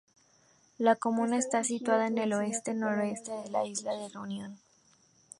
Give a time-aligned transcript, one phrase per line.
[0.79, 4.57] La comuna está situada en el oeste-noroeste de la isla de Reunión.